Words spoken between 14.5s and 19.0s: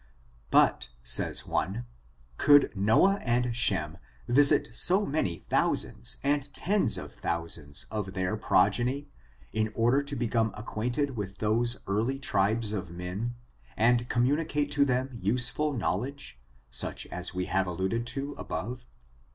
to them useful knowledge, such as we have alluded to above